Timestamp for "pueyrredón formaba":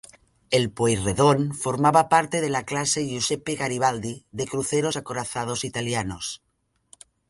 0.71-2.09